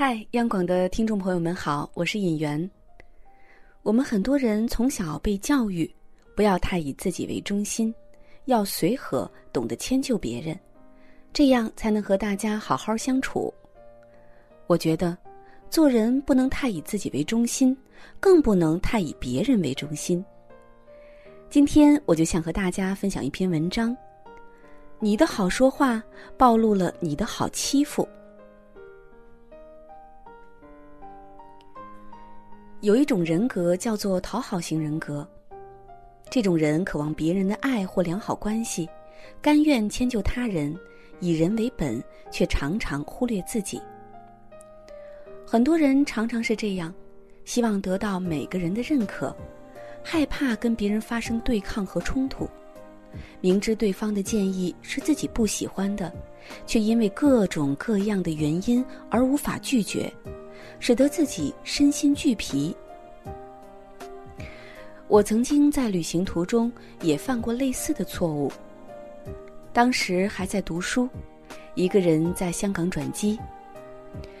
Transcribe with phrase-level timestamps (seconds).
[0.00, 2.70] 嗨，央广的听众朋友们好，我是尹媛。
[3.82, 5.92] 我们很多人从小被教育，
[6.36, 7.92] 不要太以自己为中心，
[8.44, 10.56] 要随和，懂得迁就别人，
[11.32, 13.52] 这样才能和大家好好相处。
[14.68, 15.18] 我觉得，
[15.68, 17.76] 做人不能太以自己为中心，
[18.20, 20.24] 更不能太以别人为中心。
[21.50, 23.96] 今天我就想和大家分享一篇文章：
[25.00, 26.00] 你的好说话
[26.36, 28.08] 暴露了你的好欺负。
[32.80, 35.26] 有一种人格叫做讨好型人格。
[36.30, 38.88] 这种人渴望别人的爱或良好关系，
[39.42, 40.78] 甘愿迁就他人，
[41.18, 42.00] 以人为本，
[42.30, 43.80] 却常常忽略自己。
[45.44, 46.94] 很多人常常是这样，
[47.44, 49.34] 希望得到每个人的认可，
[50.04, 52.48] 害怕跟别人发生对抗和冲突，
[53.40, 56.12] 明知对方的建议是自己不喜欢的，
[56.66, 60.12] 却因为各种各样的原因而无法拒绝。
[60.80, 62.74] 使得自己身心俱疲。
[65.08, 66.70] 我曾经在旅行途中
[67.02, 68.50] 也犯过类似的错误。
[69.72, 71.08] 当时还在读书，
[71.74, 73.38] 一个人在香港转机，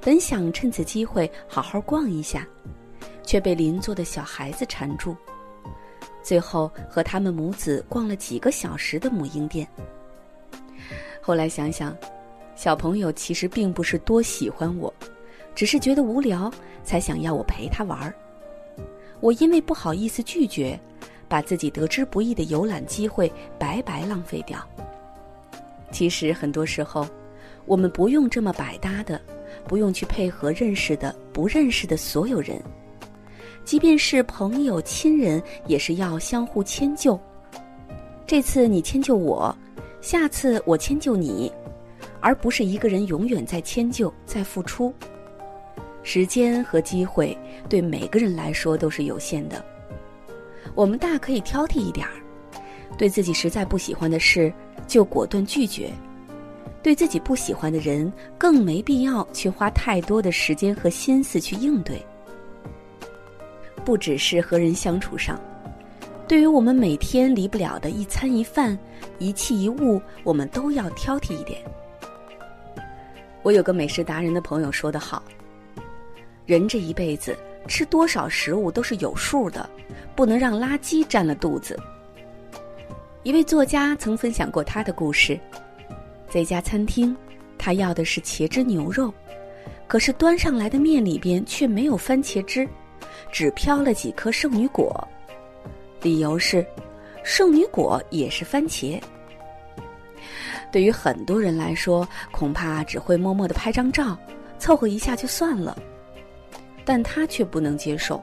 [0.00, 2.46] 本想趁此机会好好逛一下，
[3.24, 5.16] 却被邻座的小孩子缠住，
[6.22, 9.66] 最后和他们母子逛了几个小时的母婴店。
[11.20, 11.96] 后来想想，
[12.56, 14.92] 小朋友其实并不是多喜欢我。
[15.54, 16.50] 只是觉得无聊，
[16.84, 18.14] 才想要我陪他玩儿。
[19.18, 20.78] 我因为不好意思拒绝，
[21.28, 24.66] 把自己得之不易的游览机会白白浪费掉。
[25.90, 27.06] 其实很多时候，
[27.66, 29.20] 我们不用这么百搭的，
[29.66, 32.62] 不用去配合认识的、不认识的所有人。
[33.70, 37.16] 即便是朋友、亲人，也是要相互迁就。
[38.26, 39.56] 这次你迁就我，
[40.00, 41.52] 下次我迁就你，
[42.18, 44.92] 而不是一个人永远在迁就、在付出。
[46.02, 49.64] 时间和机会对每个人来说都是有限的，
[50.74, 52.14] 我们大可以挑剔一点儿，
[52.98, 54.52] 对自己实在不喜欢的事
[54.88, 55.92] 就果断拒绝，
[56.82, 62.04] 对自己不喜欢的人更没必要去花太多的时间和心思去应对。
[63.90, 65.36] 不只是和人相处上，
[66.28, 68.78] 对于我们每天离不了的一餐一饭、
[69.18, 71.60] 一器一物，我们都要挑剔一点。
[73.42, 75.20] 我有个美食达人的朋友说得好。
[76.46, 77.36] 人这一辈子
[77.66, 79.68] 吃多少食物都是有数的，
[80.14, 81.76] 不能让垃圾占了肚子。
[83.24, 85.36] 一位作家曾分享过他的故事，
[86.28, 87.16] 在一家餐厅，
[87.58, 89.12] 他要的是茄汁牛肉，
[89.88, 92.68] 可是端上来的面里边却没有番茄汁，
[93.30, 95.06] 只飘了几颗圣女果，
[96.02, 96.66] 理由是，
[97.22, 99.00] 圣女果也是番茄。
[100.72, 104.16] 对于很多人来说，恐怕只会默默的拍张照，
[104.58, 105.76] 凑合一下就算了。
[106.84, 108.22] 但他却不能接受。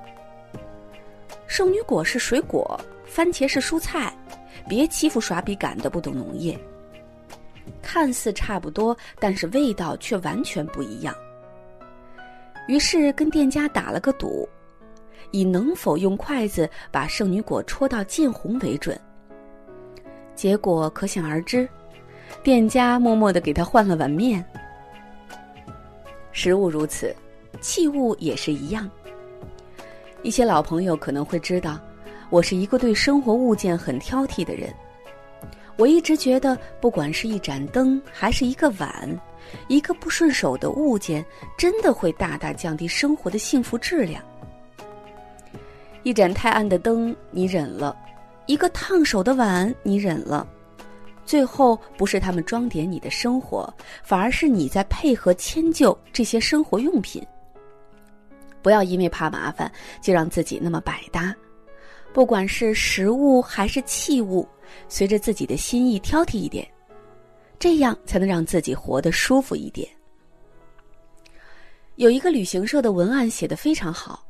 [1.46, 4.14] 圣女果是水果，番茄是蔬菜，
[4.68, 6.58] 别欺负耍笔杆的不懂农业。
[7.82, 11.16] 看似差不多，但是味道却完全不一样。
[12.68, 14.48] 于是跟店家打了个赌，
[15.32, 19.00] 以能否用筷子把圣女果戳到见红为准。
[20.36, 21.68] 结果可想而知，
[22.44, 24.44] 店家默默的给他换了碗面。
[26.32, 27.16] 食物如此。
[27.60, 28.88] 器物也是一样。
[30.22, 31.80] 一些老朋友可能会知道，
[32.30, 34.72] 我是一个对生活物件很挑剔的人。
[35.76, 39.10] 我一直觉得，不管是一盏灯，还是一个碗，
[39.68, 41.26] 一个不顺手的物件，
[41.58, 44.24] 真的会大大降低生活的幸福质量。
[46.08, 47.94] 一盏太暗的灯，你忍了；
[48.46, 50.48] 一个烫手的碗，你忍了。
[51.26, 53.70] 最后，不是他们装点你的生活，
[54.06, 57.22] 反而是你在配合迁就这些生活用品。
[58.62, 59.70] 不要因为怕麻烦
[60.02, 61.36] 就让自己那么百搭，
[62.14, 64.48] 不管是食物还是器物，
[64.88, 66.66] 随着自己的心意挑剔一点，
[67.60, 69.86] 这样才能让自己活得舒服一点。
[71.98, 74.26] 有一个旅行社的文案写得非常好，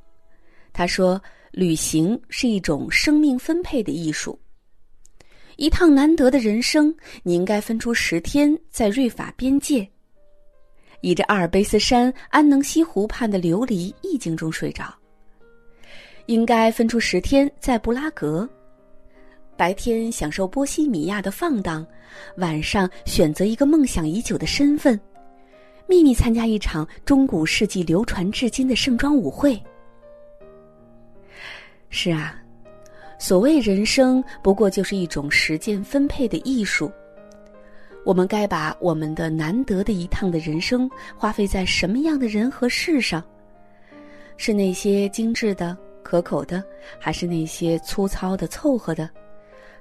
[0.74, 1.22] 他说
[1.58, 4.40] ：“旅行是一种生命分配的艺术，
[5.56, 9.80] 一趟难得的人生，你应该分出十天在瑞法边界。”
[11.02, 14.94] 倚着阿尔卑斯山安能西湖畔的琉璃意境中睡着。
[16.28, 18.48] 应该分出十天在布拉格，
[19.58, 21.84] 白天享受波西米亚的放荡，
[22.36, 25.00] 晚上选择一个梦想已久的身份，
[25.88, 29.60] 秘密参加一场中古世纪流传至今的盛装舞会。
[31.90, 32.36] 是啊，
[33.18, 36.92] 所谓人生，不过就是一种时间分配的艺术。
[38.06, 43.24] 我们该把我们的难得的一趟的人生花费在什么样的人和事上？
[44.38, 46.64] 是那些精致的、可口的，
[47.00, 49.10] 还是那些粗糙的、凑合的？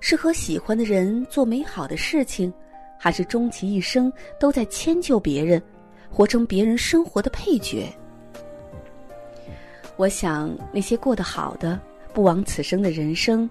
[0.00, 2.52] 是和喜欢的人做美好的事情，
[2.98, 5.62] 还是终其一生都在迁就别人，
[6.10, 7.92] 活成别人生活的配角？
[9.96, 11.80] 我想，那些过得好的、
[12.16, 13.46] 不枉此生的人生，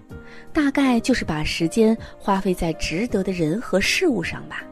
[0.52, 4.64] 大概就是把时间花费在值得的人和事物上吧。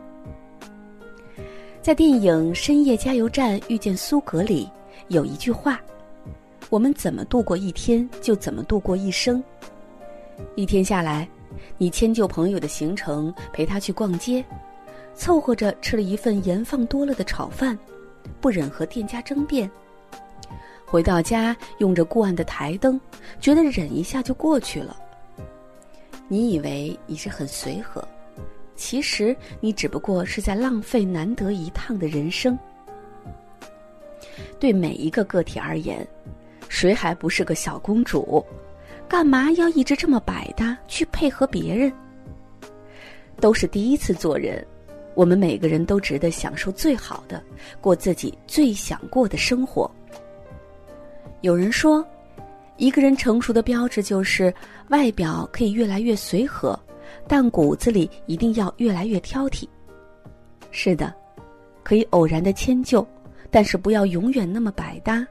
[1.80, 4.68] 在电影《深夜加油站遇见苏格》里，
[5.06, 5.80] 有一句话
[6.70, 9.40] ：“我们怎么度过一天，就怎么度过一生。”
[10.56, 11.28] 一天下来，
[11.78, 14.44] 你迁就朋友的行程，陪他去逛街，
[15.14, 17.78] 凑合着吃了一份盐放多了的炒饭，
[18.40, 19.70] 不忍和店家争辩。
[20.86, 23.00] 回到家，用着过暗的台灯，
[23.40, 24.96] 觉得忍一下就过去了。
[26.28, 28.06] 你以为你是很随和，
[28.76, 32.58] 其实你只不过是在浪费难得一趟的人生。
[34.58, 36.06] 对每一个个体而言，
[36.68, 38.44] 谁还不是个小公主？
[39.06, 41.92] 干嘛要一直这么百搭去配合别人？
[43.40, 44.64] 都是第一次做人，
[45.14, 47.42] 我们每个人都值得享受最好的，
[47.80, 49.90] 过自己最想过的生活。
[51.44, 52.02] 有人说，
[52.78, 54.52] 一个人成熟的标志就是
[54.88, 56.74] 外表可以越来越随和，
[57.28, 59.68] 但骨子里一定要越来越挑剔。
[60.70, 61.14] 是的，
[61.82, 63.06] 可以偶然的迁就，
[63.50, 65.22] 但是不要永远那么百搭。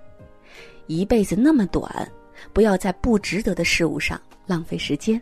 [0.85, 2.07] 一辈子那么短，
[2.53, 5.19] 不要在不值得的事物上浪费时间。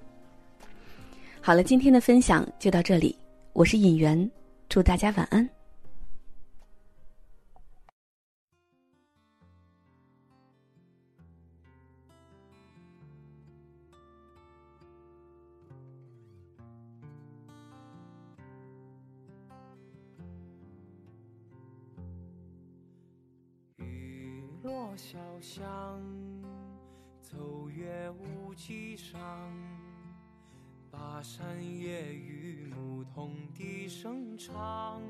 [1.40, 3.18] 好了，今天的分享就到这里，
[3.54, 4.30] 我是尹媛，
[4.68, 5.50] 祝大家晚安。
[24.98, 26.00] 小巷，
[27.22, 29.20] 走月无际上，
[30.92, 35.02] 巴山夜雨，牧童低声唱。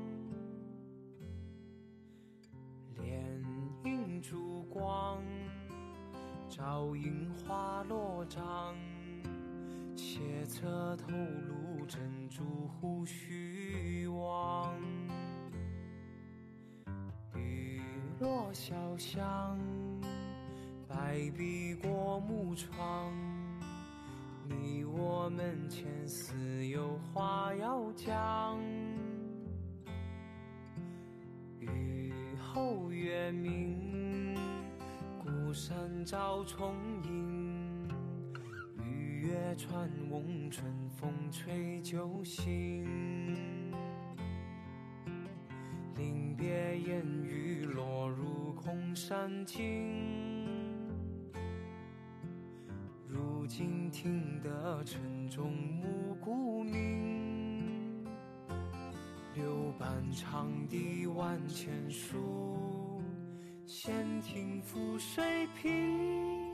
[2.96, 3.42] 帘
[3.84, 5.22] 影烛光，
[6.48, 8.76] 照映花落帐，
[9.96, 14.91] 斜侧透露珍珠胡须望。
[18.22, 19.58] 落小巷，
[20.86, 23.12] 白壁过木窗。
[24.48, 28.56] 你我门前似有话要讲。
[31.58, 34.36] 雨后月明，
[35.18, 37.88] 孤山照重影。
[38.84, 42.86] 玉月穿翁，春风吹酒醒。
[45.96, 47.51] 临别烟雨
[48.94, 49.62] 山尽，
[53.08, 58.04] 如今听得城中暮鼓鸣。
[59.34, 63.00] 柳半长堤万千树，
[63.66, 66.52] 闲庭覆水平。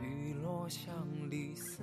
[0.00, 0.92] 雨落乡
[1.28, 1.82] 里似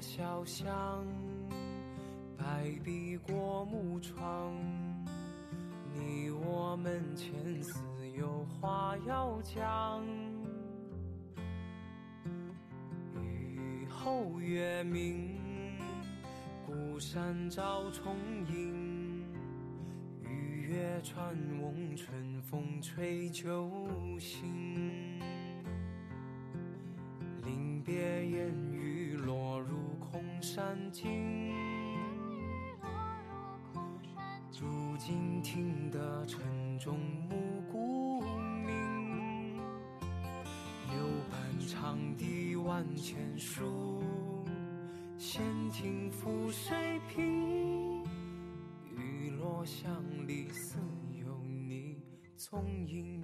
[0.00, 1.04] 小巷，
[2.36, 4.52] 白壁过木窗。
[5.94, 7.32] 你我门前
[7.62, 7.80] 似
[8.16, 10.04] 有话要讲。
[13.22, 15.38] 雨后月明，
[16.66, 18.14] 孤山照重
[18.48, 19.24] 影。
[20.22, 23.70] 玉月穿翁，春风吹酒
[24.18, 25.20] 醒。
[27.42, 29.03] 临别烟雨。
[30.14, 31.50] 空山尽，
[34.52, 36.96] 如今听得城中
[37.28, 38.20] 暮鼓
[38.64, 39.56] 鸣。
[40.92, 44.04] 柳半长堤万千树，
[45.18, 48.04] 闲庭覆水平。
[48.96, 49.92] 雨落巷
[50.28, 50.78] 里似
[51.10, 52.00] 有你
[52.36, 53.23] 踪影。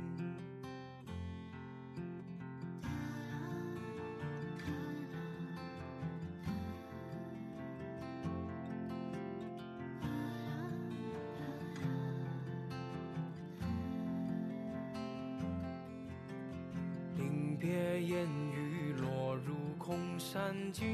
[18.00, 20.86] 烟雨落入空山径。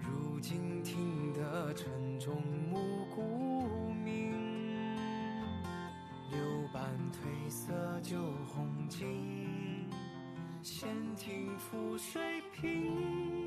[0.00, 4.32] 如今听得晨钟暮鼓鸣，
[6.30, 6.38] 柳
[6.72, 6.82] 板
[7.12, 7.72] 褪色
[8.02, 9.04] 旧红巾，
[10.62, 13.37] 闲庭覆水平。